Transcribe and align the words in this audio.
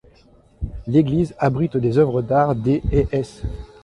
L'église 0.87 1.35
abrite 1.37 1.77
des 1.77 1.99
œuvres 1.99 2.23
d'art 2.23 2.55
des 2.55 2.81
et 2.91 3.07
s. 3.11 3.43